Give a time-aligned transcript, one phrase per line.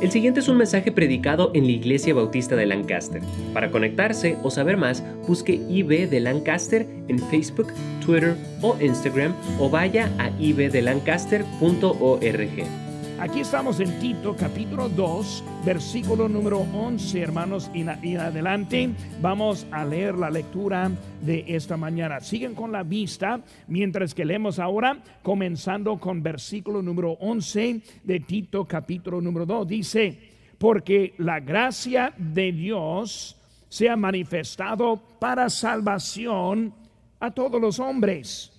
[0.00, 3.22] El siguiente es un mensaje predicado en la Iglesia Bautista de Lancaster.
[3.54, 7.72] Para conectarse o saber más, busque IB de Lancaster en Facebook,
[8.04, 12.85] Twitter o Instagram o vaya a ibdelancaster.org.
[13.18, 18.90] Aquí estamos en Tito capítulo 2, versículo número 11, hermanos, y, adelante
[19.22, 20.90] vamos a leer la lectura
[21.22, 22.20] de esta mañana.
[22.20, 28.66] Siguen con la vista mientras que leemos ahora, comenzando con versículo número 11 de Tito
[28.66, 29.66] capítulo número 2.
[29.66, 30.18] Dice,
[30.58, 36.74] porque la gracia de Dios se ha manifestado para salvación
[37.18, 38.52] a todos los hombres,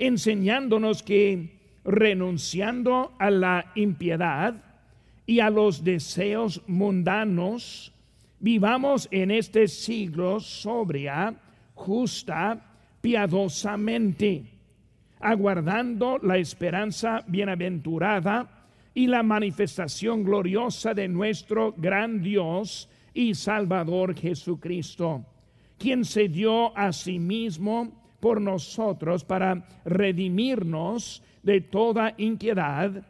[0.00, 4.54] enseñándonos que renunciando a la impiedad
[5.26, 7.92] y a los deseos mundanos,
[8.38, 11.34] vivamos en este siglo sobria,
[11.74, 12.60] justa,
[13.00, 14.44] piadosamente,
[15.20, 25.24] aguardando la esperanza bienaventurada y la manifestación gloriosa de nuestro gran Dios y Salvador Jesucristo,
[25.78, 33.02] quien se dio a sí mismo por nosotros para redimirnos de toda inquietud,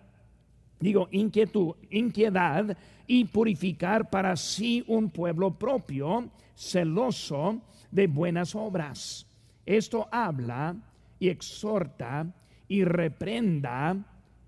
[0.79, 9.27] digo inquietud, inquietud y purificar para sí un pueblo propio, celoso de buenas obras.
[9.67, 10.77] Esto habla
[11.19, 12.27] y exhorta
[12.69, 13.97] y reprenda,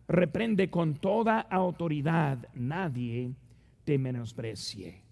[0.07, 2.39] reprende con toda autoridad.
[2.55, 3.33] Nadie
[3.85, 5.03] te menosprecie.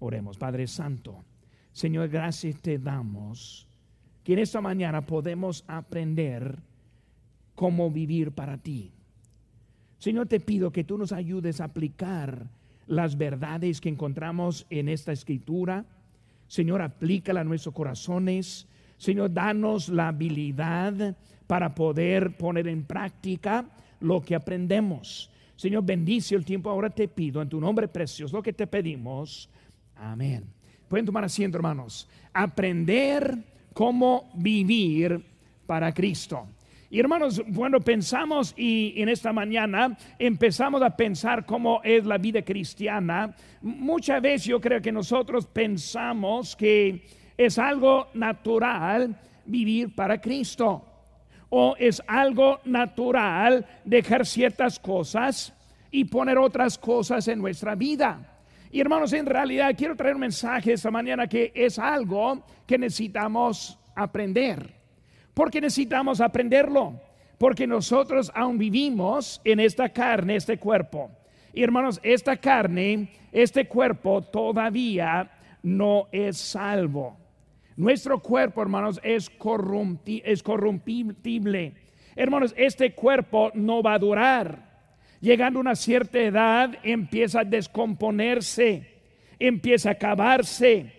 [0.00, 1.24] Oremos, Padre Santo.
[1.72, 3.67] Señor, gracias te damos
[4.28, 6.58] que en esta mañana podemos aprender
[7.54, 8.92] cómo vivir para ti.
[9.96, 12.50] Señor, te pido que tú nos ayudes a aplicar
[12.86, 15.86] las verdades que encontramos en esta escritura.
[16.46, 18.66] Señor, aplícala a nuestros corazones.
[18.98, 23.64] Señor, danos la habilidad para poder poner en práctica
[23.98, 25.30] lo que aprendemos.
[25.56, 26.68] Señor, bendice el tiempo.
[26.68, 29.48] Ahora te pido en tu nombre precioso lo que te pedimos.
[29.96, 30.44] Amén.
[30.86, 32.06] Pueden tomar asiento, hermanos.
[32.34, 35.20] Aprender cómo vivir
[35.66, 36.46] para Cristo.
[36.90, 42.40] Y hermanos, cuando pensamos y en esta mañana empezamos a pensar cómo es la vida
[42.40, 47.02] cristiana, muchas veces yo creo que nosotros pensamos que
[47.36, 49.14] es algo natural
[49.44, 50.82] vivir para Cristo
[51.50, 55.52] o es algo natural dejar ciertas cosas
[55.90, 58.37] y poner otras cosas en nuestra vida.
[58.70, 63.78] Y hermanos, en realidad quiero traer un mensaje esta mañana que es algo que necesitamos
[63.94, 64.78] aprender
[65.38, 67.00] porque necesitamos aprenderlo,
[67.38, 71.12] porque nosotros aún vivimos en esta carne, este cuerpo.
[71.54, 75.30] Y hermanos, esta carne, este cuerpo todavía
[75.62, 77.16] no es salvo.
[77.76, 79.30] Nuestro cuerpo, hermanos, es,
[80.24, 81.74] es corrompible.
[82.16, 84.67] Hermanos, este cuerpo no va a durar.
[85.20, 88.98] Llegando a una cierta edad, empieza a descomponerse,
[89.38, 90.92] empieza a acabarse.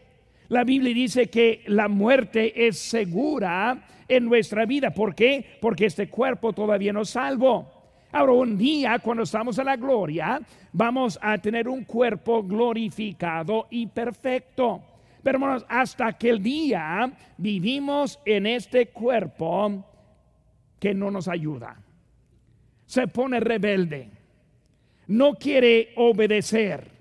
[0.49, 4.91] La Biblia dice que la muerte es segura en nuestra vida.
[4.91, 5.57] ¿Por qué?
[5.61, 7.71] Porque este cuerpo todavía no es salvo.
[8.11, 10.41] Ahora, un día, cuando estamos en la gloria,
[10.73, 14.81] vamos a tener un cuerpo glorificado y perfecto.
[15.21, 19.85] Pero hermanos, hasta aquel día vivimos en este cuerpo
[20.79, 21.77] que no nos ayuda.
[22.89, 24.09] Se pone rebelde.
[25.05, 26.99] No quiere obedecer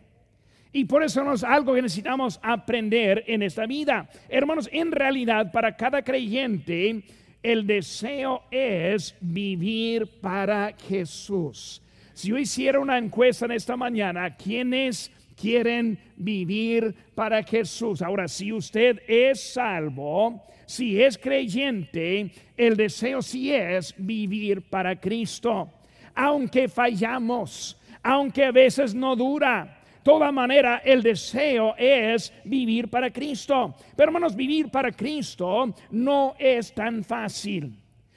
[0.73, 4.09] y por eso es algo que necesitamos aprender en esta vida.
[4.29, 7.03] Hermanos, en realidad para cada creyente
[7.43, 11.83] el deseo es vivir para Jesús.
[12.13, 15.11] Si yo hiciera una encuesta en esta mañana, ¿quiénes
[15.41, 18.03] quieren vivir para Jesús?
[18.03, 25.73] Ahora, si usted es salvo, si es creyente, el deseo sí es vivir para Cristo.
[26.21, 33.77] Aunque fallamos, aunque a veces no dura, toda manera el deseo es vivir para Cristo.
[33.95, 37.73] Pero hermanos, vivir para Cristo no es tan fácil.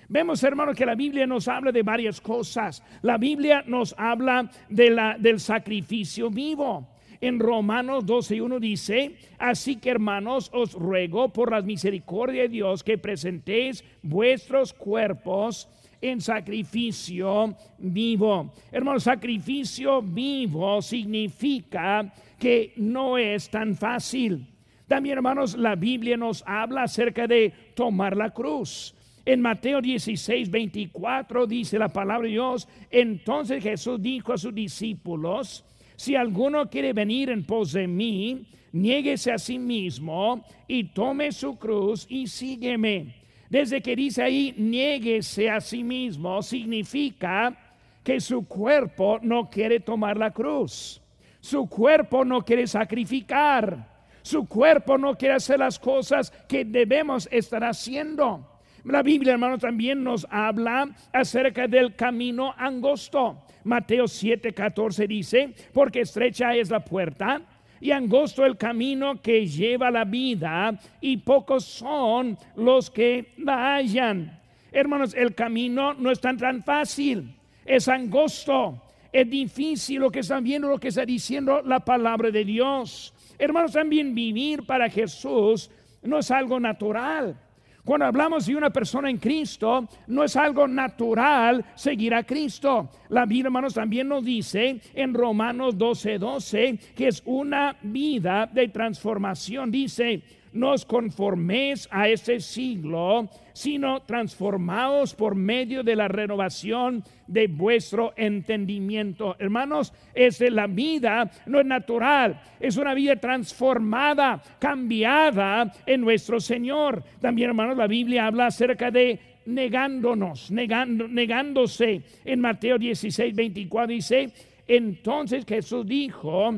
[0.10, 2.84] Vemos, hermanos, que la Biblia nos habla de varias cosas.
[3.04, 6.88] La Biblia nos habla de la, del sacrificio vivo.
[7.22, 12.84] En Romanos 12 1 dice, así que hermanos, os ruego por la misericordia de Dios
[12.84, 15.70] que presentéis vuestros cuerpos
[16.02, 18.54] en sacrificio vivo.
[18.72, 24.48] Hermano, sacrificio vivo significa que no es tan fácil.
[24.88, 28.96] También, hermanos, la Biblia nos habla acerca de tomar la cruz.
[29.24, 35.64] En Mateo 16, 24 dice la palabra de Dios, entonces Jesús dijo a sus discípulos,
[35.96, 41.60] si alguno quiere venir en pos de mí, niéguese a sí mismo y tome su
[41.60, 43.21] cruz y sígueme.
[43.52, 47.54] Desde que dice ahí, niéguese a sí mismo, significa
[48.02, 51.02] que su cuerpo no quiere tomar la cruz.
[51.42, 54.06] Su cuerpo no quiere sacrificar.
[54.22, 58.48] Su cuerpo no quiere hacer las cosas que debemos estar haciendo.
[58.86, 63.44] La Biblia, hermano, también nos habla acerca del camino angosto.
[63.66, 67.42] Mateo 7:14 dice, porque estrecha es la puerta
[67.82, 74.40] y angosto el camino que lleva la vida y pocos son los que la hallan.
[74.72, 77.36] Hermanos, el camino no es tan, tan fácil,
[77.66, 78.80] es angosto,
[79.12, 83.14] es difícil lo que están viendo, lo que está diciendo la palabra de Dios.
[83.38, 85.70] Hermanos, también vivir para Jesús
[86.04, 87.36] no es algo natural.
[87.84, 92.90] Cuando hablamos de una persona en Cristo, no es algo natural seguir a Cristo.
[93.10, 98.68] La Biblia, hermanos, también nos dice en Romanos 12:12 12, que es una vida de
[98.68, 99.72] transformación.
[99.72, 100.22] Dice,
[100.54, 108.14] no os conforméis a ese siglo, sino transformaos por medio de la renovación de vuestro
[108.16, 109.36] entendimiento.
[109.40, 117.04] Hermanos, es la vida no es natural, es una vida transformada, cambiada en nuestro Señor.
[117.20, 122.04] También, hermanos, la Biblia habla acerca de negándonos, negando, negándose.
[122.26, 124.34] En Mateo 16, 24 dice,
[124.68, 126.54] entonces Jesús dijo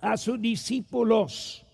[0.00, 1.66] a sus discípulos,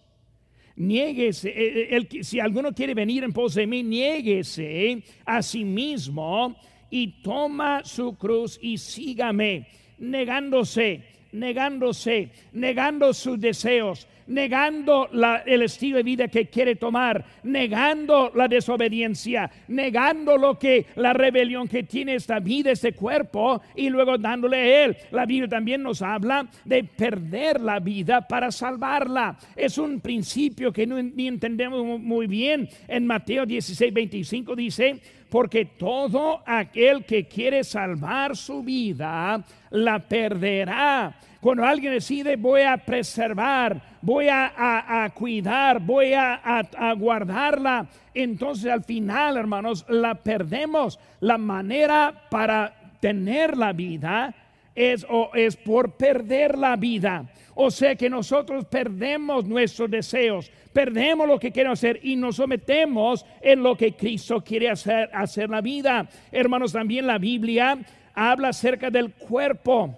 [0.76, 6.54] Niéguese, eh, eh, si alguno quiere venir en pos de mí, niéguese a sí mismo
[6.90, 9.66] y toma su cruz y sígame,
[9.98, 11.02] negándose,
[11.32, 15.08] negándose, negando sus deseos, negando
[15.46, 21.68] el estilo de vida que quiere tomar, negando la desobediencia, negando lo que la rebelión
[21.68, 24.96] que tiene esta vida, este cuerpo, y luego dándole a él.
[25.10, 29.36] La Biblia también nos habla de perder la vida para salvarla.
[29.54, 32.68] Es un principio que no ni entendemos muy bien.
[32.88, 41.16] En Mateo 16, 25 dice, porque todo aquel que quiere salvar su vida, la perderá.
[41.40, 49.36] Cuando alguien decide voy a preservar, voy a, cuidar, voy a, guardarla, entonces al final,
[49.36, 50.98] hermanos, la perdemos.
[51.20, 54.34] La manera para tener la vida
[54.74, 57.26] es, o es por perder la vida.
[57.54, 63.24] O sea que nosotros perdemos nuestros deseos, perdemos lo que queremos hacer y nos sometemos
[63.40, 66.06] en lo que Cristo quiere hacer, hacer la vida.
[66.30, 67.78] Hermanos, también la Biblia
[68.12, 69.96] habla acerca del cuerpo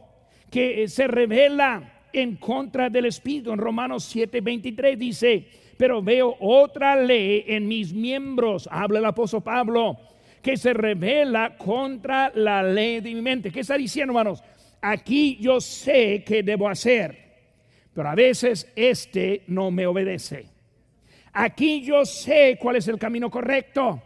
[0.48, 3.52] que se revela en contra del Espíritu.
[3.52, 9.98] En Romanos 7:23 dice, pero veo otra ley en mis miembros, habla el apóstol Pablo,
[10.40, 13.50] que se revela contra la ley de mi mente.
[13.50, 14.44] ¿Qué está diciendo, hermanos?
[14.80, 17.18] Aquí yo sé que debo hacer,
[17.92, 20.57] pero a veces este no me obedece.
[21.40, 24.02] Aquí yo sé cuál es el camino correcto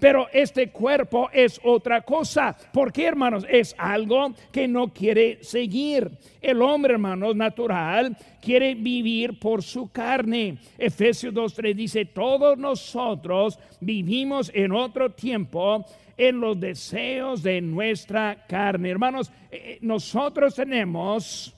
[0.00, 2.54] pero este cuerpo es otra cosa.
[2.72, 3.46] ¿Por qué, hermanos?
[3.48, 6.10] Es algo que no quiere seguir.
[6.42, 10.58] El hombre, hermanos, natural, quiere vivir por su carne.
[10.76, 15.86] Efesios 2.3 dice, todos nosotros vivimos en otro tiempo
[16.18, 18.90] en los deseos de nuestra carne.
[18.90, 21.54] Hermanos, eh, eh, nosotros tenemos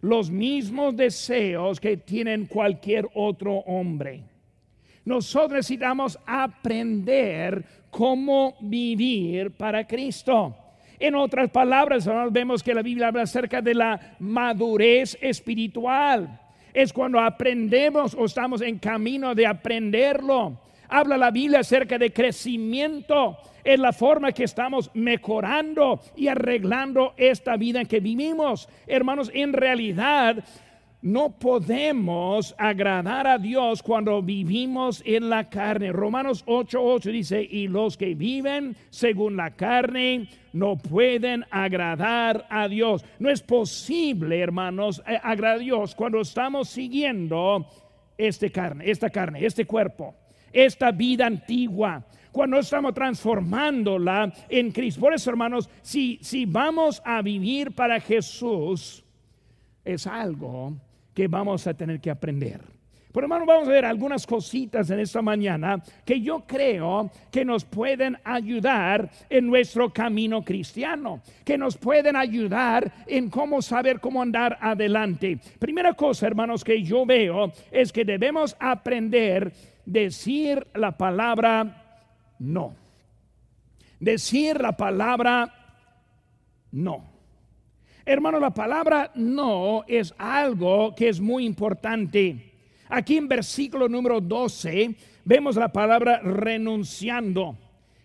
[0.00, 4.29] los mismos deseos que tienen cualquier otro hombre.
[5.04, 10.56] Nosotros necesitamos aprender cómo vivir para Cristo.
[10.98, 16.40] En otras palabras, vemos que la Biblia habla acerca de la madurez espiritual.
[16.74, 20.60] Es cuando aprendemos o estamos en camino de aprenderlo.
[20.88, 23.38] Habla la Biblia acerca de crecimiento.
[23.64, 28.68] Es la forma que estamos mejorando y arreglando esta vida en que vivimos.
[28.86, 30.44] Hermanos, en realidad
[31.02, 35.92] no podemos agradar a Dios cuando vivimos en la carne.
[35.92, 43.04] Romanos 8:8 dice, y los que viven según la carne no pueden agradar a Dios.
[43.18, 47.66] No es posible, hermanos, eh, agradar a Dios cuando estamos siguiendo
[48.18, 50.14] este carne, esta carne, este cuerpo,
[50.52, 55.00] esta vida antigua cuando estamos transformándola en Cristo.
[55.00, 59.02] Por eso, hermanos, si, si vamos a vivir para Jesús,
[59.84, 60.76] es algo
[61.20, 62.62] que vamos a tener que aprender.
[63.12, 67.62] Por hermano, vamos a ver algunas cositas en esta mañana que yo creo que nos
[67.62, 74.56] pueden ayudar en nuestro camino cristiano, que nos pueden ayudar en cómo saber cómo andar
[74.62, 75.38] adelante.
[75.58, 79.52] Primera cosa, hermanos, que yo veo es que debemos aprender
[79.84, 82.06] decir la palabra
[82.38, 82.74] no.
[83.98, 85.52] Decir la palabra
[86.72, 87.09] no.
[88.04, 92.52] Hermano, la palabra no es algo que es muy importante.
[92.88, 97.56] Aquí en versículo número 12 vemos la palabra renunciando.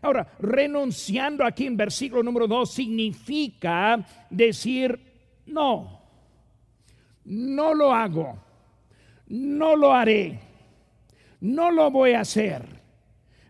[0.02, 5.00] Ahora, renunciando aquí en versículo número 2 significa decir
[5.48, 6.02] no.
[7.24, 8.38] no lo hago,
[9.28, 10.40] no lo haré,
[11.42, 12.64] no lo voy a hacer.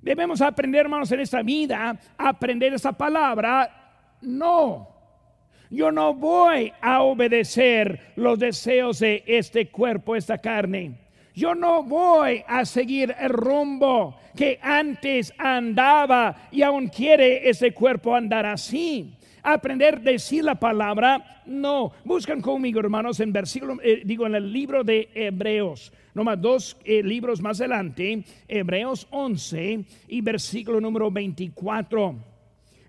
[0.02, 4.95] Debemos aprender, hermanos, en esta vida, aprender esa palabra, no.
[5.75, 10.94] Yo no voy a obedecer los deseos de este cuerpo, esta carne.
[11.34, 18.15] Yo no voy a seguir el rumbo que antes andaba y aún quiere ese cuerpo
[18.15, 19.15] andar así.
[19.44, 21.91] Aprender a decir la palabra, no.
[22.05, 27.03] Buscan conmigo, hermanos, en versículo, eh, digo, en el libro de Hebreos, nomás dos eh,
[27.03, 32.35] libros más adelante, Hebreos 11 y versículo número 24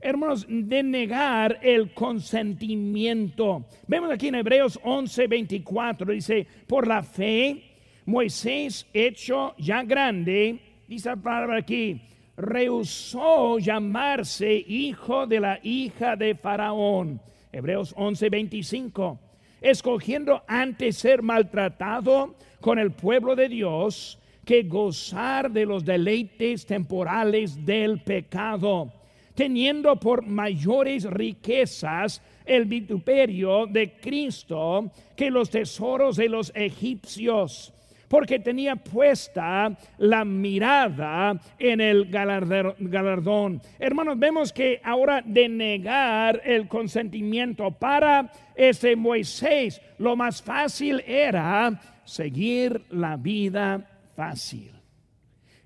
[0.06, 3.66] hermanos, de negar el consentimiento.
[3.86, 7.62] Vemos aquí en Hebreos 11, 24, dice, por la fe,
[8.04, 12.00] Moisés, hecho ya grande, dice la palabra aquí,
[12.36, 17.20] rehusó llamarse hijo de la hija de Faraón.
[17.50, 19.18] Hebreos 11, 25.
[19.60, 27.64] Escogiendo antes ser maltratado con el pueblo de Dios que gozar de los deleites temporales
[27.66, 28.92] del pecado,
[29.36, 37.72] teniendo por mayores riquezas el vituperio de Cristo que los tesoros de los egipcios
[38.08, 43.60] porque tenía puesta la mirada en el galardón.
[43.80, 51.80] Hermanos, vemos que ahora de negar el consentimiento para ese Moisés, lo más fácil era
[52.04, 54.70] seguir la vida fácil.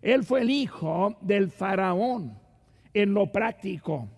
[0.00, 2.39] Él fue el hijo del faraón
[2.94, 4.08] en lo práctico.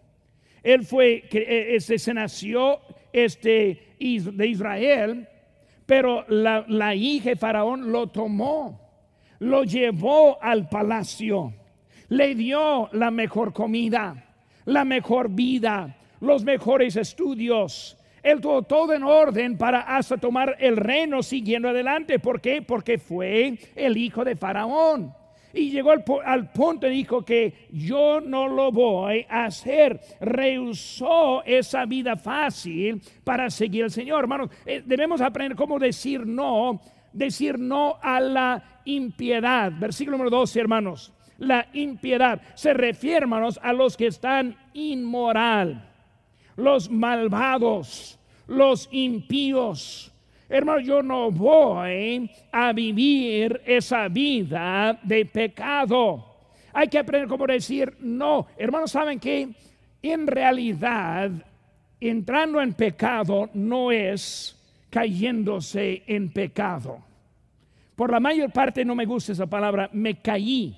[0.62, 2.80] Él fue, que se nació
[3.12, 5.28] este, de Israel,
[5.86, 8.80] pero la, hija de Faraón lo tomó,
[9.40, 11.52] lo llevó al palacio,
[12.08, 17.98] le dio la mejor comida, la mejor vida, los mejores estudios.
[18.22, 22.20] Él tuvo todo en orden para hasta tomar el reino siguiendo adelante.
[22.20, 22.62] ¿Por qué?
[22.62, 25.12] Porque fue el hijo de Faraón.
[25.54, 25.92] Y llegó
[26.24, 30.00] al, punto y dijo que yo no lo voy a hacer.
[30.20, 34.20] Rehusó esa vida fácil para seguir al Señor.
[34.20, 36.80] Hermanos, eh, debemos aprender cómo decir no,
[37.12, 39.72] decir no a la impiedad.
[39.78, 41.12] Versículo número 12, hermanos.
[41.38, 45.90] La impiedad se refiere, hermanos, a los que están inmoral,
[46.56, 50.11] los malvados, los impíos
[50.52, 56.26] Hermano, yo no voy a vivir esa vida de pecado.
[56.74, 58.46] Hay que aprender cómo decir no.
[58.58, 59.48] Hermanos, ¿saben que
[60.02, 61.30] En realidad,
[61.98, 64.54] entrando en pecado no es
[64.90, 66.98] cayéndose en pecado.
[67.96, 70.76] Por la mayor parte no me gusta esa palabra, me caí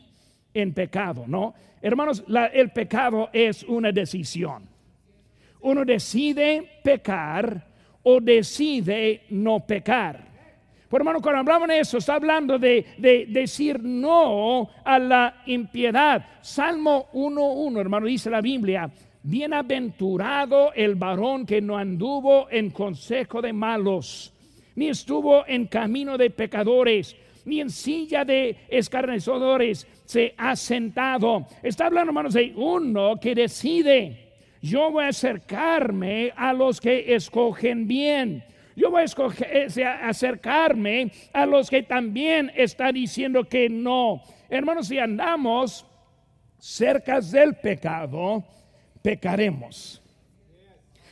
[0.52, 1.52] en pecado, ¿no?
[1.82, 4.68] Hermanos, el pecado es una decisión.
[5.62, 7.73] Uno decide pecar
[8.04, 10.34] o decide no pecar.
[10.88, 16.24] Por hermano, cuando hablamos de eso, está hablando de, decir no a la impiedad.
[16.40, 18.88] Salmo 1.1, hermano, dice la Biblia,
[19.22, 24.32] bienaventurado el varón que no anduvo en consejo de malos,
[24.76, 31.46] ni estuvo en camino de pecadores, ni en silla de escarnecedores se ha sentado.
[31.62, 34.23] Está hablando, hermanos, de uno que decide
[34.64, 38.42] yo voy a acercarme a los que escogen bien.
[38.74, 44.22] Yo voy a acercarme a los que también están diciendo que no.
[44.48, 45.84] Hermanos, si andamos
[46.58, 48.42] cerca del pecado,
[49.02, 50.00] pecaremos.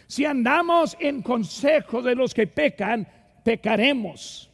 [0.06, 3.06] Si andamos en consejo de los que pecan,
[3.44, 4.50] pecaremos.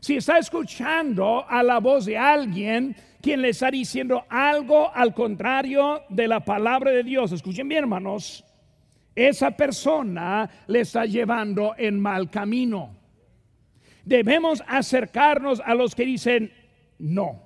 [0.00, 6.02] Si está escuchando a la voz de alguien quien le está diciendo algo al contrario
[6.08, 8.44] de la palabra de Dios, escuchen bien hermanos,
[9.14, 12.96] esa persona le está llevando en mal camino.
[14.04, 16.52] Debemos acercarnos a los que dicen,
[16.98, 17.40] no,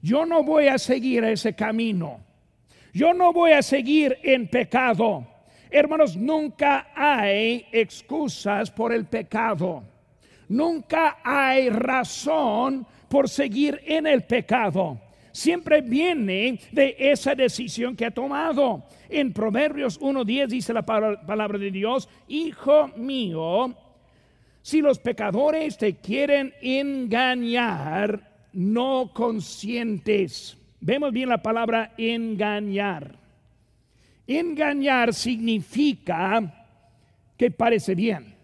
[0.00, 2.20] yo no voy a seguir ese camino,
[2.92, 5.26] yo no voy a seguir en pecado.
[5.70, 9.82] Hermanos, nunca hay excusas por el pecado.
[10.48, 15.00] Nunca hay razón por seguir en el pecado.
[15.32, 18.84] Siempre viene de esa decisión que ha tomado.
[19.08, 23.74] En Proverbios 1.10 dice la palabra de Dios, Hijo mío,
[24.62, 30.58] si los pecadores te quieren engañar, no consientes.
[30.80, 33.16] Vemos bien la palabra engañar.
[34.26, 36.66] Engañar significa
[37.36, 38.34] que parece bien.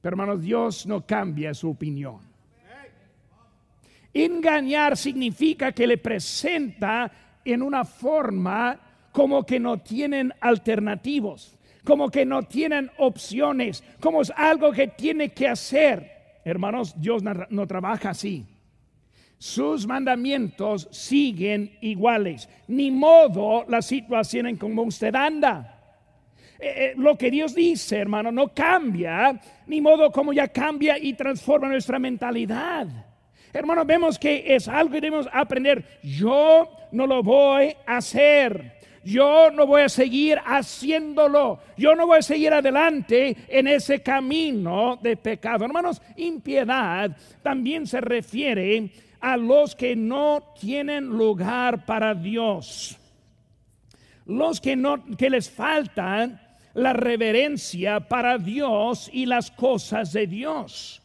[0.00, 2.18] Pero hermanos, Dios no cambia su opinión.
[4.24, 7.10] Engañar significa que le presenta
[7.44, 8.78] en una forma
[9.12, 15.30] como que no tienen alternativos, como que no tienen opciones, como es algo que tiene
[15.30, 16.40] que hacer.
[16.44, 18.44] Hermanos, Dios no, trabaja así.
[19.38, 22.48] Sus mandamientos siguen iguales.
[22.66, 25.80] Ni modo la situación en como usted anda.
[26.58, 31.12] Eh, eh, lo que Dios dice, hermano, no cambia, ni modo como ya cambia y
[31.12, 33.07] transforma nuestra mentalidad.
[33.52, 35.84] Hermano, vemos que es algo que debemos aprender.
[36.02, 38.78] Yo no lo voy a hacer.
[39.04, 41.60] Yo no voy a seguir haciéndolo.
[41.76, 45.64] Yo no voy a seguir adelante en ese camino de pecado.
[45.64, 48.90] Hermanos, impiedad también se refiere
[49.20, 52.98] a los que no tienen lugar para Dios.
[54.26, 56.40] Los que no que les faltan
[56.74, 60.97] la reverencia para Dios y las cosas de Dios.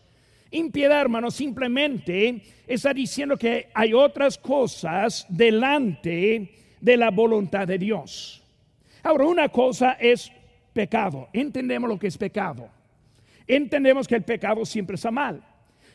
[0.53, 8.43] Impiedad, hermano, simplemente está diciendo que hay otras cosas delante de la voluntad de Dios.
[9.01, 10.31] Ahora, una cosa es
[10.71, 11.27] pecado.
[11.33, 12.69] Entendemos lo que es pecado.
[13.47, 15.43] Entendemos que el pecado siempre está mal.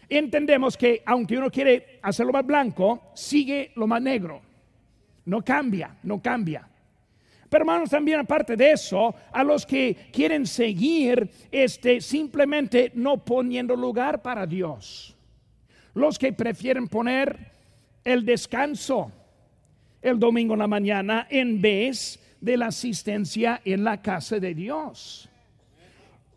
[0.09, 4.43] Entendemos que aunque uno quiere hacerlo más blanco, sigue lo más negro.
[5.25, 6.69] No cambia, no cambia.
[7.49, 13.75] Pero hermanos, también aparte de eso, a los que quieren seguir este simplemente no poniendo
[13.75, 15.17] lugar para Dios.
[15.95, 17.53] Los que prefieren poner
[18.05, 19.13] el descanso
[20.03, 25.29] el domingo en la mañana en vez de la asistencia en la casa de Dios.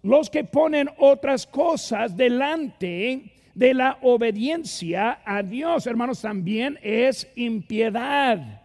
[0.03, 8.61] Los que ponen otras cosas delante de la obediencia a Dios, hermanos, también es impiedad.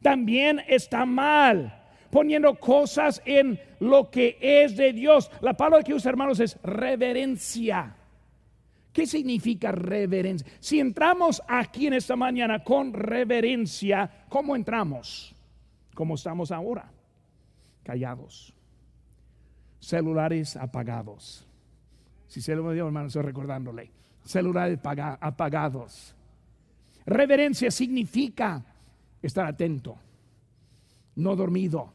[0.00, 1.85] También está mal
[2.16, 5.30] poniendo cosas en lo que es de Dios.
[5.42, 7.94] La palabra que usa, hermanos, es reverencia.
[8.90, 10.50] ¿Qué significa reverencia?
[10.58, 15.36] Si entramos aquí en esta mañana con reverencia, ¿cómo entramos?
[15.94, 16.90] Como estamos ahora,
[17.82, 18.54] callados,
[19.78, 21.46] celulares apagados.
[22.28, 23.90] Si se lo dio, hermano, estoy recordándole.
[24.24, 24.78] Celulares
[25.20, 26.14] apagados.
[27.04, 28.64] Reverencia significa
[29.20, 29.98] estar atento,
[31.16, 31.92] no dormido,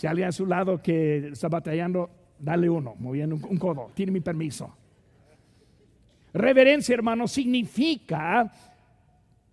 [0.00, 2.08] si alguien a su lado que está batallando,
[2.38, 4.74] dale uno, moviendo un, codo, tiene mi permiso.
[6.32, 8.50] Reverencia, hermano, significa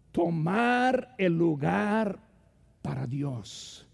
[0.09, 2.17] tomar el lugar
[2.81, 3.89] para Dios.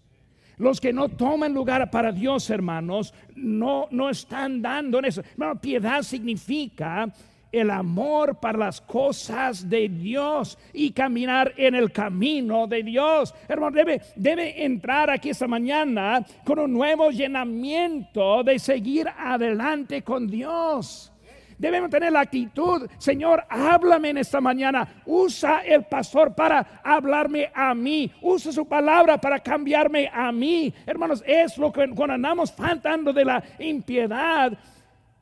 [0.56, 5.22] Los que no toman lugar para Dios, hermanos, no, no están dando en eso.
[5.32, 7.12] Hermano, piedad significa
[7.60, 13.34] el amor para las cosas de Dios y caminar en el camino de Dios.
[13.48, 20.26] Hermano, debe, debe entrar aquí esta mañana con un nuevo llenamiento de seguir adelante con
[20.26, 21.10] Dios.
[21.58, 25.02] Debemos tener la actitud, Señor, háblame en esta mañana.
[25.06, 28.10] Usa el pastor para hablarme a mí.
[28.20, 30.74] Usa su palabra para cambiarme a mí.
[30.84, 34.52] Hermanos, es lo que cuando andamos faltando de la impiedad,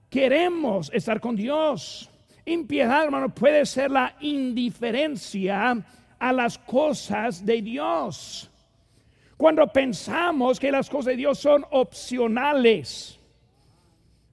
[0.09, 2.12] queremos estar con Dios.
[2.45, 5.85] Impiedad, hermano, puede ser la indiferencia
[6.19, 8.51] a las cosas de Dios.
[9.37, 13.19] Cuando pensamos que las cosas de Dios son opcionales,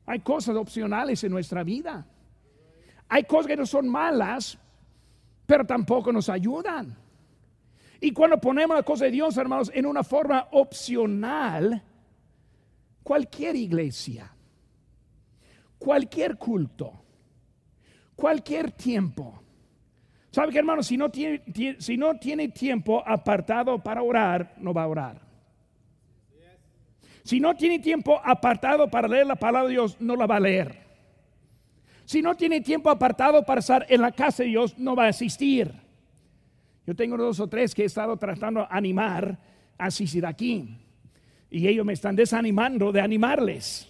[0.05, 2.05] hay cosas opcionales en nuestra vida.
[3.07, 4.57] Hay cosas que no son malas,
[5.45, 6.95] pero tampoco nos ayudan.
[8.01, 11.83] Y cuando ponemos las cosas de Dios, hermanos, en una forma opcional,
[13.03, 14.31] cualquier iglesia,
[15.77, 16.93] cualquier culto,
[18.19, 19.41] cualquier tiempo.
[20.31, 20.83] ¿Sabe que hermano?
[20.83, 21.41] Si no, tiene,
[21.79, 25.21] si no tiene tiempo apartado para orar, no va a orar.
[27.23, 30.39] Si no tiene tiempo apartado para leer la palabra de Dios, no la va a
[30.39, 30.89] leer.
[32.05, 35.09] Si no tiene tiempo apartado para estar en la casa de Dios, no va a
[35.09, 35.71] asistir.
[36.85, 39.37] Yo tengo dos o tres que he estado tratando de animar
[39.77, 40.75] a asistir aquí.
[41.51, 43.87] Y ellos me están desanimando de animarles.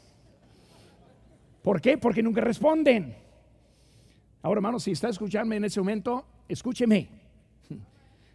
[1.61, 1.97] ¿Por qué?
[1.97, 3.15] Porque nunca responden.
[4.41, 7.09] Ahora, hermano, si está escuchándome en ese momento, escúcheme.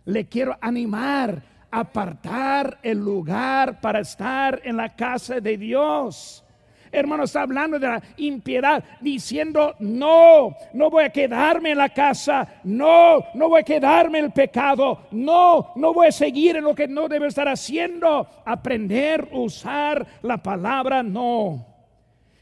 [0.04, 6.44] Le quiero animar a apartar el lugar para estar en la casa de Dios.
[6.92, 12.60] Hermano, está hablando de la impiedad, diciendo, no, no voy a quedarme en la casa,
[12.62, 16.74] no, no voy a quedarme en el pecado, no, no voy a seguir en lo
[16.74, 18.28] que no debe estar haciendo.
[18.44, 21.66] Aprender usar la palabra no.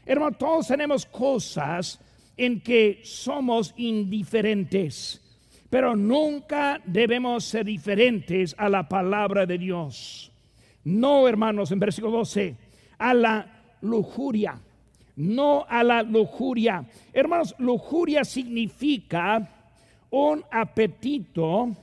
[0.05, 1.99] Hermano, todos tenemos cosas
[2.37, 5.21] en que somos indiferentes,
[5.69, 10.31] pero nunca debemos ser diferentes a la palabra de Dios.
[10.83, 12.55] No, hermanos, en versículo 12,
[12.97, 14.59] a la lujuria,
[15.15, 16.85] no a la lujuria.
[17.11, 19.49] Hermanos, lujuria significa
[20.09, 21.75] un apetito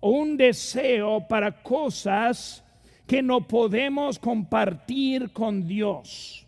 [0.00, 2.64] o un deseo para cosas
[3.06, 6.46] que no podemos compartir con Dios.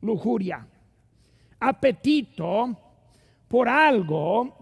[0.00, 0.66] Lujuria.
[1.66, 2.78] Apetito
[3.48, 4.54] por algo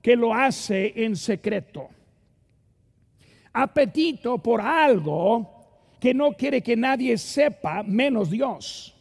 [0.00, 1.88] que lo hace en secreto.
[3.52, 8.94] Apetito por algo que no quiere que nadie sepa menos Dios.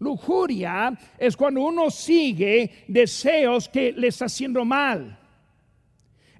[0.00, 5.16] Lujuria es cuando uno sigue deseos que le está haciendo mal.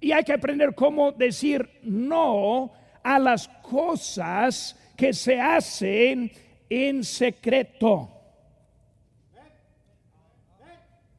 [0.01, 2.73] Y hay que aprender cómo decir no
[3.05, 6.33] a las cosas que se hacen
[6.69, 8.16] en secreto.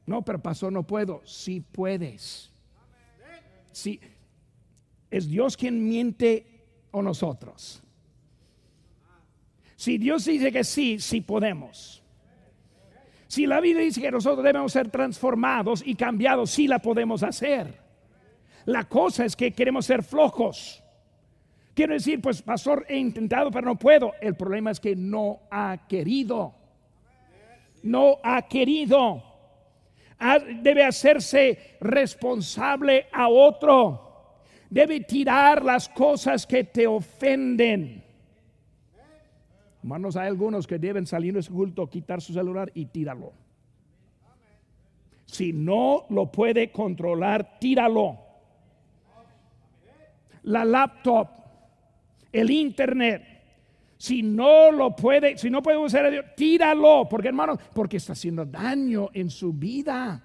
[0.08, 1.22] No, pero pasó, no puedo.
[1.26, 2.50] Si puedes.
[3.72, 4.00] Si
[5.12, 7.84] es Dios quien miente o nosotros.
[9.76, 12.02] Si Dios dice que sí, sí podemos.
[13.28, 17.78] Si la Biblia dice que nosotros debemos ser transformados y cambiados, sí la podemos hacer.
[18.66, 20.82] La cosa es que queremos ser flojos.
[21.74, 24.14] Quiero decir, pues pastor, he intentado, pero no puedo.
[24.22, 26.56] El problema es que no ha querido.
[27.84, 29.37] No ha querido.
[30.62, 34.36] Debe hacerse responsable a otro.
[34.70, 38.04] Debe tirar las cosas que te ofenden.
[39.82, 43.32] Hermanos, hay algunos que deben salir de su culto, quitar su celular y tíralo.
[45.26, 48.18] Si no lo puede controlar, tíralo.
[50.44, 51.30] La laptop,
[52.32, 53.37] el internet,
[53.98, 59.10] si no lo puede, si no puede usar, tíralo, porque hermanos, porque está haciendo daño
[59.14, 60.24] en su vida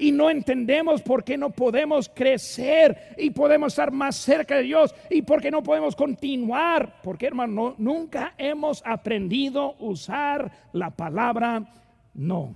[0.00, 4.94] y no entendemos por qué no podemos crecer y podemos estar más cerca de Dios
[5.10, 7.00] y por qué no podemos continuar.
[7.02, 11.70] Porque hermano, nunca hemos aprendido a usar la palabra
[12.14, 12.54] no.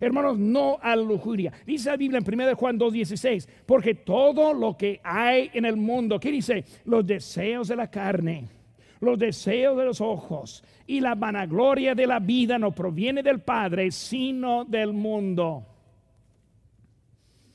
[0.00, 1.52] Hermanos, no a lujuria.
[1.66, 6.20] Dice la Biblia en 1 Juan 2.16, porque todo lo que hay en el mundo,
[6.20, 6.64] ¿qué dice?
[6.84, 8.46] Los deseos de la carne,
[9.00, 13.90] los deseos de los ojos y la vanagloria de la vida no proviene del Padre,
[13.90, 15.66] sino del mundo.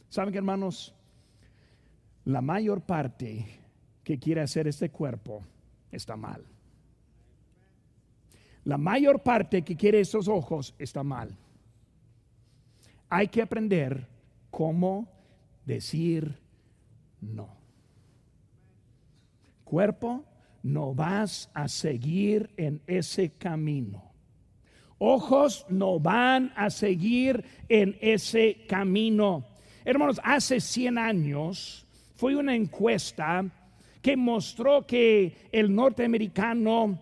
[0.09, 0.93] ¿Saben que hermanos?
[2.25, 3.45] La mayor parte
[4.03, 5.41] que quiere hacer este cuerpo
[5.91, 6.43] está mal.
[8.65, 11.35] La mayor parte que quiere estos ojos está mal.
[13.09, 14.07] Hay que aprender
[14.49, 15.07] cómo
[15.65, 16.39] decir
[17.19, 17.49] no.
[19.63, 20.23] Cuerpo,
[20.63, 24.11] no vas a seguir en ese camino.
[24.97, 29.45] Ojos no van a seguir en ese camino.
[29.83, 33.45] Hermanos, hace 100 años fue una encuesta
[34.01, 36.99] que mostró que el norteamericano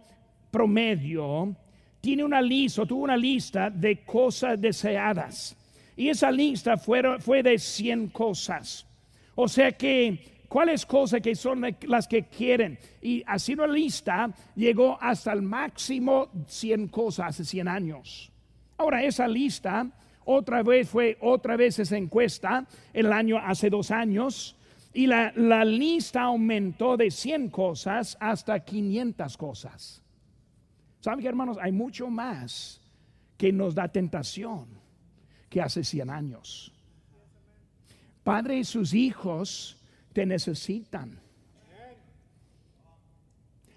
[0.49, 1.55] promedio
[2.01, 5.55] tiene una lista, tuvo una lista de cosas deseadas.
[5.95, 8.87] Y esa lista fue, de 100 cosas.
[9.35, 10.19] O sea que,
[10.51, 12.77] ¿cuáles cosas que son las que quieren?
[13.01, 18.29] Y así una lista llegó hasta el máximo 100 cosas hace 100 años.
[18.77, 19.89] Ahora, esa lista
[20.25, 24.57] otra vez fue otra vez esa encuesta el año hace dos años
[24.93, 30.03] y la, la lista aumentó de 100 cosas hasta 500 cosas.
[30.99, 31.59] ¿Saben que hermanos?
[31.61, 32.81] Hay mucho más
[33.37, 34.67] que nos da tentación
[35.49, 36.73] que hace 100 años.
[38.25, 39.77] Padre y sus hijos
[40.13, 41.19] te necesitan.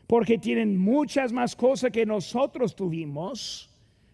[0.06, 3.70] Porque tienen muchas más cosas que nosotros tuvimos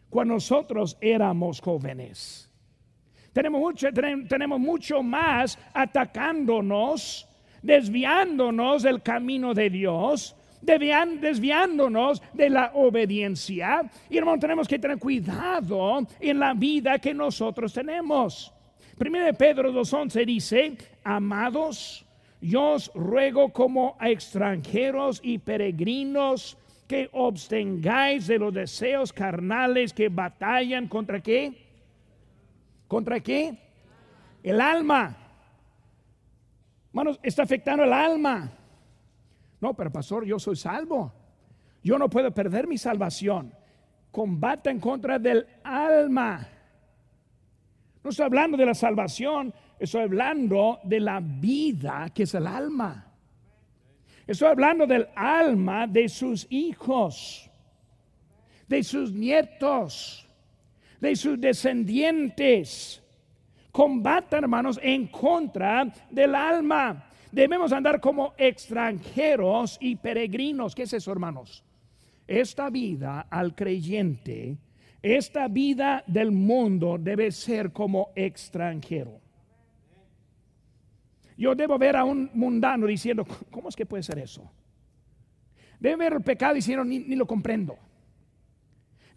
[0.09, 2.51] cuando nosotros éramos jóvenes.
[3.33, 7.29] Tenemos mucho, tenemos mucho más atacándonos,
[7.63, 13.89] desviándonos del camino de Dios, desviándonos de la obediencia.
[14.09, 18.53] Y hermano, tenemos que tener cuidado en la vida que nosotros tenemos.
[18.99, 22.05] Primero de Pedro 2.11 dice, amados,
[22.41, 26.57] yo os ruego como a extranjeros y peregrinos
[26.89, 31.67] que obstengáis de los deseos carnales que batallan contra qué?
[32.89, 33.57] ¿Contra qué?
[34.43, 35.17] El alma.
[36.93, 38.51] Manos, está afectando el alma.
[39.61, 41.13] No, pero pastor, yo soy salvo.
[41.83, 43.55] Yo no puedo perder mi salvación.
[44.11, 46.49] Combata en contra del alma.
[48.03, 53.07] No estoy hablando de la salvación, estoy hablando de la vida que es el alma.
[54.27, 57.51] Estoy hablando del alma de sus hijos,
[58.69, 60.29] de sus nietos,
[61.01, 63.03] de sus descendientes.
[63.73, 67.11] Combatan, hermanos, en contra del alma.
[67.33, 70.75] Debemos andar como extranjeros y peregrinos.
[70.75, 71.65] ¿Qué es eso, hermanos?
[72.27, 74.57] Esta vida al creyente,
[75.03, 79.21] esta vida del mundo debe ser como extranjero.
[81.41, 84.53] Yo debo ver a un mundano diciendo, ¿cómo es que puede ser eso?
[85.79, 87.79] Debe ver el pecado no, ni, lo comprendo.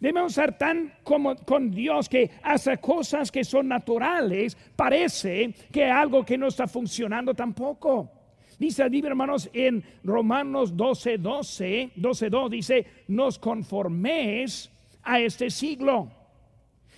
[0.00, 6.24] Debemos ser tan como con Dios que hace cosas que son naturales, parece que algo
[6.24, 8.10] que no está funcionando tampoco.
[8.58, 14.70] Dice allí, hermanos, en Romanos 12, 12, 12, 2, dice, nos conforméis
[15.02, 16.10] a este siglo.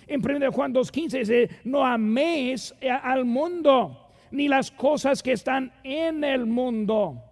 [0.07, 5.71] En 1 Juan 2, 15 dice, no améis al mundo, ni las cosas que están
[5.83, 7.23] en el mundo.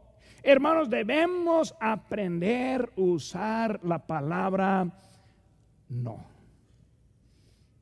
[0.43, 4.91] Hermanos, debemos aprender a usar la palabra
[5.89, 6.17] no.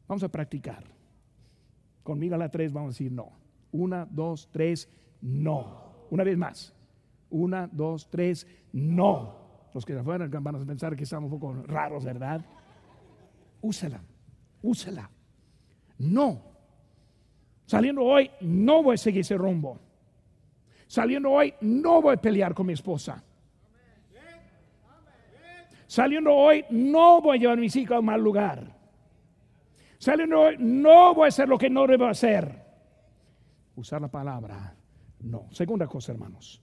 [0.08, 0.84] Vamos a practicar.
[2.04, 3.32] Conmigo a la tres vamos a decir no.
[3.71, 4.89] Una, dos, tres,
[5.21, 6.06] no.
[6.10, 6.73] Una vez más.
[7.30, 9.36] Una, dos, tres, no.
[9.73, 12.45] Los que afuera van a pensar que estamos un poco raros, ¿verdad?
[13.62, 14.02] Úsela,
[14.62, 15.10] úsela.
[15.97, 16.53] No.
[17.65, 19.80] Saliendo hoy, no voy a seguir ese rumbo.
[20.88, 23.23] Saliendo hoy, no voy a pelear con mi esposa.
[25.88, 28.76] Saliendo hoy, no voy a llevar a mis hijos a un mal lugar.
[29.97, 32.63] Saliendo hoy, no voy a hacer lo que no debo hacer.
[33.76, 34.76] Usar la palabra,
[35.21, 35.47] no.
[35.52, 36.62] Segunda cosa, hermanos.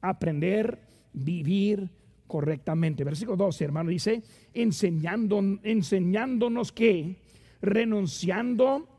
[0.00, 1.88] Aprender, vivir
[2.26, 3.04] correctamente.
[3.04, 7.16] Versículo 12, hermano, dice, enseñando, enseñándonos que,
[7.60, 8.93] renunciando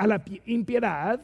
[0.00, 1.20] a la impiedad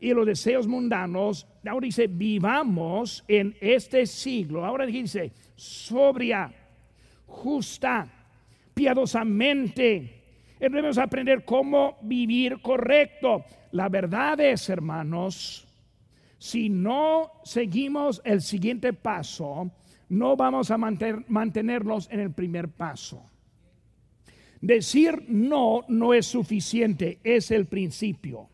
[0.00, 4.64] y los deseos mundanos, ahora dice, vivamos en este siglo.
[4.64, 6.50] Ahora dice, sobria
[7.26, 8.08] justa,
[8.72, 10.22] piadosamente.
[10.58, 13.44] Debemos aprender cómo vivir correcto.
[13.72, 15.68] La verdad es, hermanos,
[16.38, 19.70] si no seguimos el siguiente paso,
[20.08, 23.22] no vamos a mantenernos en el primer paso.
[24.66, 28.48] Decir no no es suficiente, es el principio.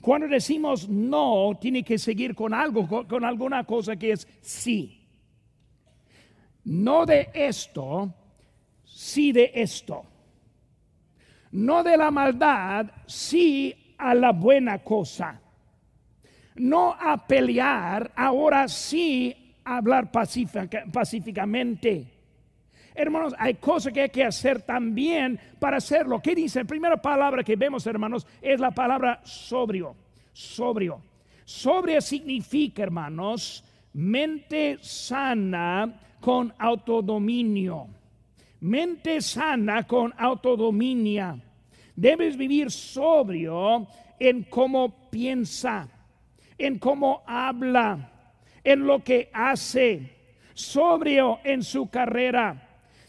[0.00, 4.98] Cuando decimos no, tiene que seguir con algo, con alguna cosa que es sí
[6.68, 8.12] no de esto,
[8.84, 10.04] sí de esto.
[11.52, 15.40] No de la maldad, sí a la buena cosa.
[16.56, 22.17] No a pelear, ahora sí a hablar pacíficamente.
[22.98, 26.20] Hermanos, hay cosas que hay que hacer también para hacerlo.
[26.20, 26.58] ¿Qué dice?
[26.58, 29.94] La primera palabra que vemos, hermanos, es la palabra sobrio.
[30.32, 31.00] Sobrio.
[31.44, 37.86] Sobrio significa, hermanos, mente sana con autodominio.
[38.62, 41.38] Mente sana con autodominia.
[41.94, 43.86] Debes vivir sobrio
[44.18, 45.88] en cómo piensa,
[46.58, 48.10] en cómo habla,
[48.64, 50.16] en lo que hace.
[50.52, 52.67] Sobrio en su carrera,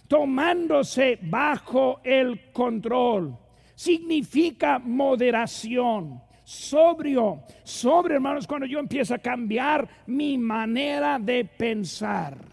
[0.09, 3.37] tomándose bajo el control.
[3.75, 12.43] Significa moderación sobrio, sobrio hermanos, cuando yo empiezo a cambiar mi manera de pensar.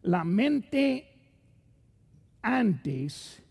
[0.00, 1.06] La mente
[2.40, 3.42] antes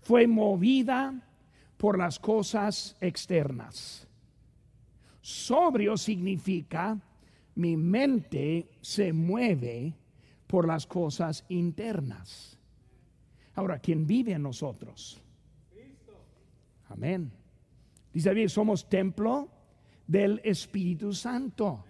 [0.00, 1.12] fue movida
[1.76, 4.06] por las cosas externas.
[5.20, 6.96] Sobrio significa
[7.56, 9.92] mi mente se mueve
[10.52, 12.58] por las cosas internas.
[13.54, 15.18] Ahora, ¿quién vive en nosotros?
[16.90, 17.32] Amén.
[18.12, 19.48] Dice bien, somos templo
[20.06, 21.86] del Espíritu Santo.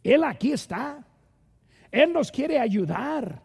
[0.00, 1.04] Él aquí está.
[1.90, 3.42] Él nos quiere ayudar.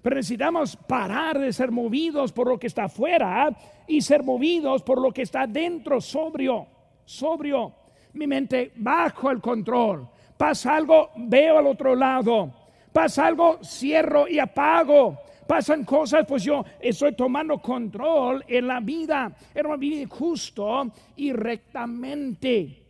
[0.00, 3.54] Pero necesitamos parar de ser movidos por lo que está afuera
[3.86, 6.66] y ser movidos por lo que está dentro, sobrio,
[7.04, 7.74] sobrio.
[8.14, 10.08] Mi mente bajo el control.
[10.38, 12.67] Pasa algo, veo al otro lado.
[12.92, 15.18] Pasa algo, cierro y apago.
[15.46, 19.32] Pasan cosas, pues yo estoy tomando control en la vida.
[19.54, 22.82] Era vivir justo y rectamente.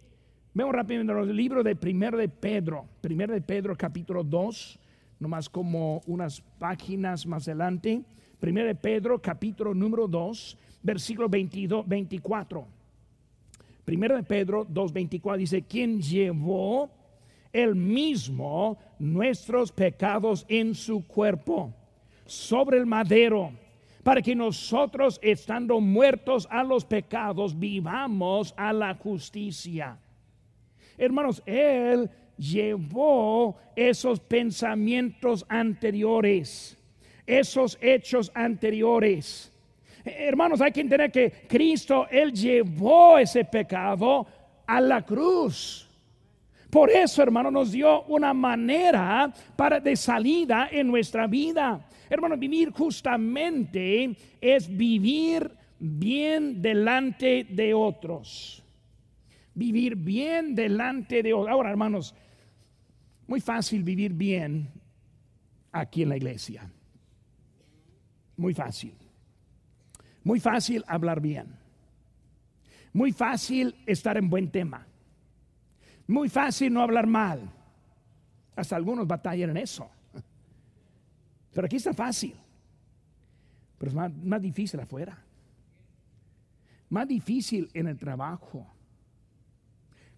[0.55, 2.85] Vemos rápidamente el libro de Primero de Pedro.
[3.01, 4.81] Primero de Pedro, capítulo 2
[5.21, 8.03] nomás como unas páginas más adelante.
[8.41, 12.67] Primero de Pedro, capítulo número 2, versículo 22, 24.
[13.85, 16.91] Primero de Pedro 2, 24 dice, quien llevó
[17.53, 21.73] el mismo nuestros pecados en su cuerpo
[22.27, 23.53] sobre el madero,
[24.03, 29.99] para que nosotros, estando muertos a los pecados, vivamos a la justicia.
[30.97, 36.77] Hermanos, Él llevó esos pensamientos anteriores,
[37.27, 39.53] esos hechos anteriores.
[40.05, 44.27] Hermanos, hay que entender que Cristo, Él llevó ese pecado
[44.67, 45.88] a la cruz.
[46.71, 51.87] Por eso, hermano, nos dio una manera para de salida en nuestra vida.
[52.11, 58.63] Hermano, vivir justamente es vivir bien delante de otros.
[59.55, 61.51] Vivir bien delante de otros.
[61.51, 62.15] Ahora, hermanos,
[63.27, 64.69] muy fácil vivir bien
[65.73, 66.71] aquí en la iglesia.
[68.37, 68.95] Muy fácil.
[70.23, 71.57] Muy fácil hablar bien.
[72.93, 74.88] Muy fácil estar en buen tema.
[76.09, 77.41] Muy fácil no hablar mal.
[78.57, 79.89] Hasta algunos batallan en eso.
[81.53, 82.35] Pero aquí está fácil.
[83.79, 85.23] Pero es más, más difícil afuera.
[86.89, 88.67] Más difícil en el trabajo.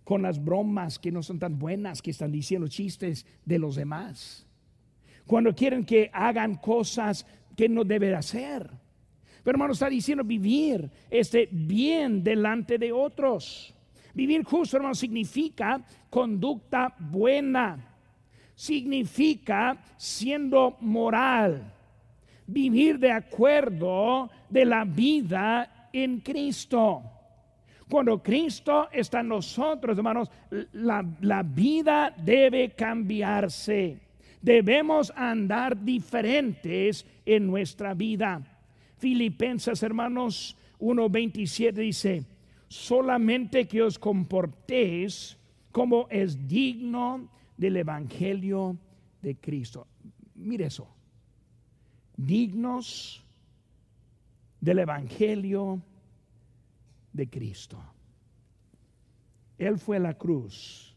[0.04, 4.46] Con las bromas que no son tan buenas, que están diciendo chistes de los demás.
[5.26, 7.26] Cuando quieren que hagan cosas
[7.56, 8.70] que no deben hacer.
[9.42, 13.74] Pero hermano, está diciendo vivir este bien delante de otros.
[14.14, 17.78] Vivir justo, hermano, significa conducta buena.
[18.54, 21.72] Significa siendo moral.
[22.46, 27.02] Vivir de acuerdo de la vida en Cristo.
[27.88, 30.30] Cuando Cristo está en nosotros, hermanos,
[30.72, 33.98] la, la vida debe cambiarse.
[34.40, 38.40] Debemos andar diferentes en nuestra vida.
[38.98, 42.24] Filipenses, hermanos, 1.27 dice,
[42.70, 45.36] solamente que os comportéis
[45.72, 48.78] como es digno del Evangelio
[49.20, 49.88] de Cristo.
[50.36, 50.86] Mire eso.
[52.16, 53.24] Dignos
[54.60, 55.82] del Evangelio
[57.12, 57.82] de Cristo.
[59.58, 60.96] Él fue a la cruz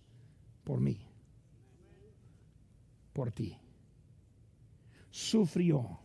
[0.63, 0.99] por mí,
[3.13, 3.57] por ti.
[5.09, 5.99] Sufrió,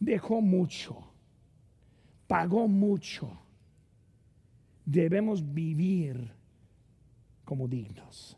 [0.00, 0.96] dejó mucho,
[2.26, 3.43] pagó mucho
[4.84, 6.30] debemos vivir
[7.44, 8.36] como dignos.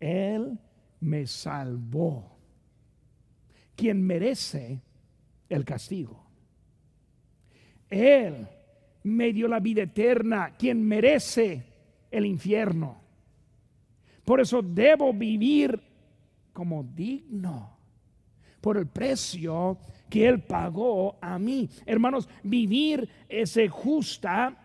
[0.00, 0.58] Él
[1.00, 2.36] me salvó,
[3.76, 4.80] quien merece
[5.48, 6.24] el castigo.
[7.88, 8.48] Él
[9.04, 11.64] me dio la vida eterna, quien merece
[12.10, 13.00] el infierno.
[14.24, 15.80] Por eso debo vivir
[16.52, 17.76] como digno,
[18.60, 21.68] por el precio que Él pagó a mí.
[21.86, 24.61] Hermanos, vivir ese justa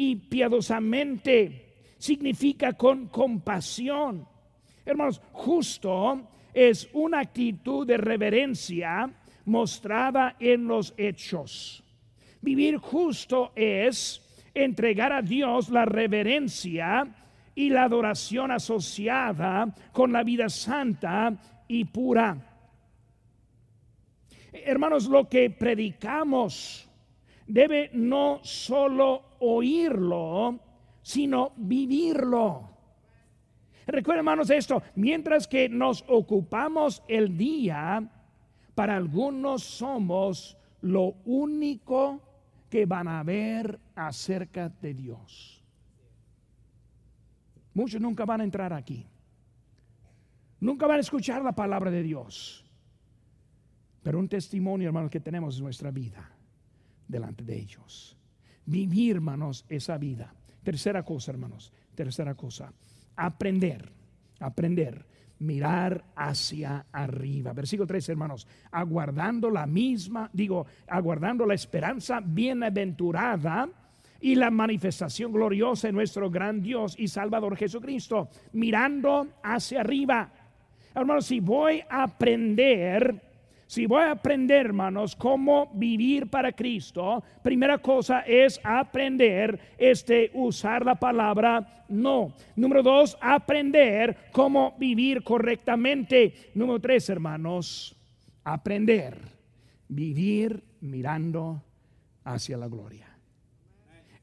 [0.00, 4.28] y piadosamente significa con compasión.
[4.86, 9.10] Hermanos, justo es una actitud de reverencia
[9.46, 11.82] mostrada en los hechos.
[12.40, 14.22] Vivir justo es
[14.54, 17.04] entregar a Dios la reverencia
[17.56, 21.34] y la adoración asociada con la vida santa
[21.66, 22.36] y pura.
[24.52, 26.88] Hermanos, lo que predicamos
[27.48, 30.58] debe no solo oírlo,
[31.02, 32.68] sino vivirlo.
[33.86, 38.06] Recuerden, hermanos, esto, mientras que nos ocupamos el día,
[38.74, 42.20] para algunos somos lo único
[42.68, 45.64] que van a ver acerca de Dios.
[47.72, 49.06] Muchos nunca van a entrar aquí.
[50.60, 52.64] Nunca van a escuchar la palabra de Dios.
[54.02, 56.30] Pero un testimonio, hermanos, que tenemos en nuestra vida
[57.06, 58.17] delante de ellos.
[58.68, 60.34] Vivir, hermanos, esa vida.
[60.62, 61.72] Tercera cosa, hermanos.
[61.94, 62.70] Tercera cosa.
[63.16, 63.90] Aprender.
[64.40, 65.06] Aprender.
[65.38, 67.54] Mirar hacia arriba.
[67.54, 68.46] Versículo 3, hermanos.
[68.70, 73.70] Aguardando la misma, digo, aguardando la esperanza bienaventurada
[74.20, 78.28] y la manifestación gloriosa de nuestro gran Dios y Salvador Jesucristo.
[78.52, 80.30] Mirando hacia arriba.
[80.94, 83.27] Hermanos, si voy a aprender
[83.68, 90.86] si voy a aprender, hermanos, cómo vivir para Cristo, primera cosa es aprender este usar
[90.86, 92.32] la palabra no.
[92.56, 96.50] Número dos, aprender cómo vivir correctamente.
[96.54, 97.94] Número tres, hermanos,
[98.42, 99.18] aprender
[99.86, 101.62] vivir mirando
[102.24, 103.06] hacia la gloria.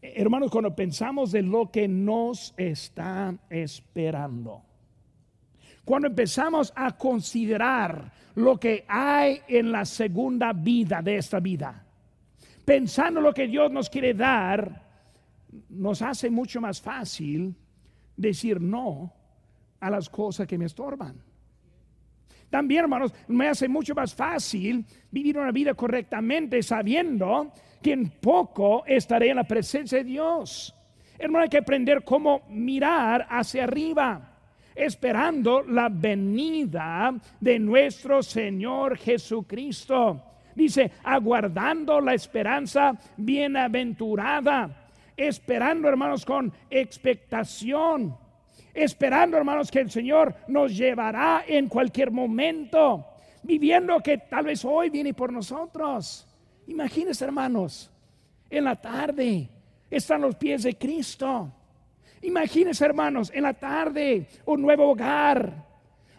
[0.01, 4.64] Hermanos, cuando pensamos de lo que nos está esperando,
[5.85, 11.85] cuando empezamos a considerar lo que hay en la segunda vida de esta vida,
[12.65, 14.83] pensando lo que Dios nos quiere dar,
[15.69, 17.55] nos hace mucho más fácil
[18.17, 19.13] decir no
[19.79, 21.21] a las cosas que me estorban.
[22.49, 28.83] También, hermanos, me hace mucho más fácil vivir una vida correctamente sabiendo que en poco
[28.85, 30.73] estaré en la presencia de Dios.
[31.17, 34.34] Hermano, hay que aprender cómo mirar hacia arriba
[34.75, 40.21] esperando la venida de nuestro Señor Jesucristo.
[40.53, 48.15] Dice, aguardando la esperanza bienaventurada, esperando hermanos con expectación,
[48.73, 53.05] esperando hermanos que el Señor nos llevará en cualquier momento,
[53.43, 56.27] viviendo que tal vez hoy viene por nosotros.
[56.67, 57.91] Imagínense hermanos,
[58.49, 59.49] en la tarde
[59.89, 61.51] están los pies de Cristo
[62.21, 65.65] Imagínense, hermanos, en la tarde un nuevo hogar,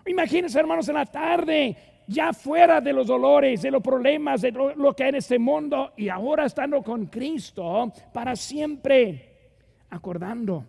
[0.06, 1.76] Imagínense, hermanos, en la tarde,
[2.06, 5.92] ya fuera de los dolores, de los problemas, de lo, que hay en este mundo,
[5.96, 9.50] y ahora estando con Cristo para siempre,
[9.90, 10.64] acordando.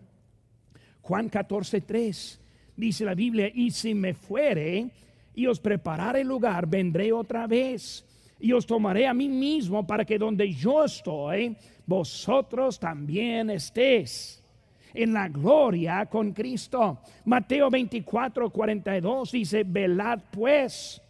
[1.02, 2.42] Juan 14, 3
[2.76, 4.90] dice la Biblia, y si me fuere
[5.36, 8.04] y os prepararé lugar, vendré otra vez
[8.40, 11.56] y os tomaré a mí mismo para que donde yo estoy,
[11.86, 14.44] vosotros también estéis
[14.98, 17.00] en la gloria con Cristo.
[17.26, 21.02] Mateo 24, 42 dice, velad pues,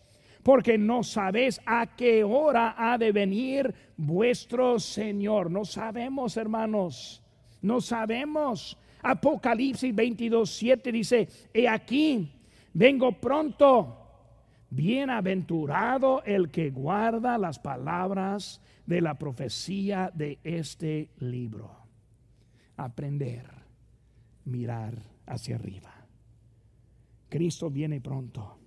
[0.43, 5.49] porque no sabéis a qué hora ha de venir vuestro Señor.
[5.49, 7.23] No sabemos, hermanos,
[7.61, 8.77] no sabemos.
[9.01, 12.29] Apocalipsis 22, 7 dice, he aquí,
[12.73, 14.03] vengo pronto.
[14.69, 21.71] Bienaventurado el que guarda las palabras de la profecía de este libro.
[22.75, 23.57] Aprender
[24.47, 24.95] mirar
[25.25, 25.93] hacia arriba.
[27.29, 28.57] Cristo viene pronto.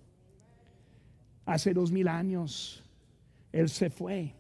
[1.47, 2.85] Hace dos mil años
[3.51, 4.35] Él se fue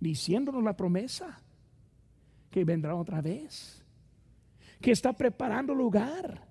[0.00, 1.40] diciéndonos la promesa
[2.50, 3.84] que vendrá otra vez,
[4.80, 6.46] que está preparando lugar,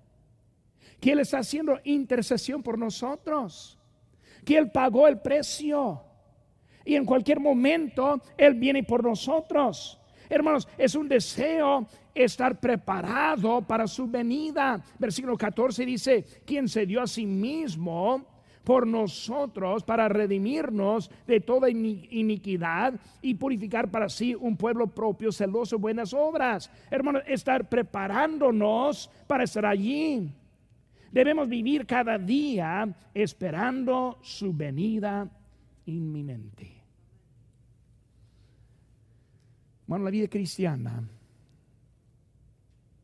[1.00, 3.78] que Él está haciendo intercesión por nosotros,
[4.44, 6.02] que Él pagó el precio
[6.84, 10.00] y en cualquier momento Él viene por nosotros.
[10.28, 14.82] Hermanos, es un deseo estar preparado para su venida.
[14.98, 18.24] Versículo 14 dice, quien se dio a sí mismo
[18.66, 25.78] por nosotros para redimirnos de toda iniquidad y purificar para sí un pueblo propio celoso
[25.78, 26.68] buenas obras.
[26.90, 30.28] Hermanos, estar preparándonos para estar allí.
[31.12, 35.30] Debemos vivir cada día esperando su venida
[35.86, 36.75] inminente.
[39.86, 41.02] Bueno, la vida cristiana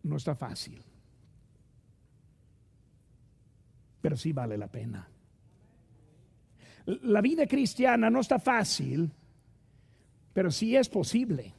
[0.03, 0.83] no está fácil,
[4.01, 5.09] pero sí vale la pena.
[6.87, 9.11] La vida cristiana no está fácil,
[10.33, 11.55] pero sí es posible.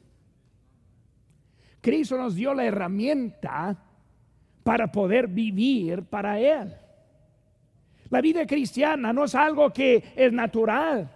[1.80, 3.78] Cristo nos dio la herramienta
[4.64, 6.76] para poder vivir para Él.
[8.10, 11.10] La vida cristiana no es algo que es natural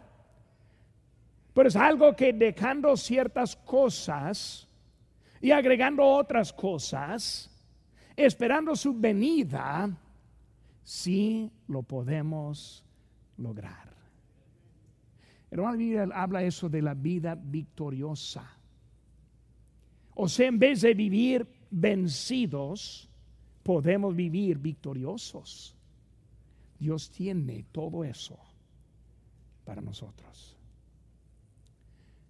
[1.58, 4.68] pero es algo que dejando ciertas cosas
[5.42, 7.50] y agregando otras cosas,
[8.16, 9.90] esperando su venida,
[10.84, 12.86] sí lo podemos
[13.38, 13.92] lograr.
[15.50, 18.48] Hermano, Biblia habla eso de la vida victoriosa.
[20.14, 23.10] O sea, en vez de vivir vencidos,
[23.64, 25.76] podemos vivir victoriosos.
[26.78, 28.38] Dios tiene todo eso
[29.66, 30.57] para nosotros